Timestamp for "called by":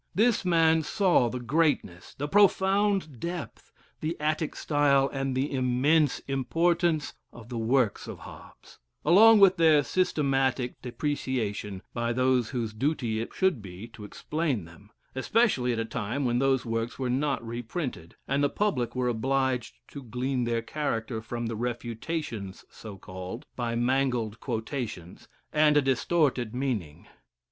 22.97-23.75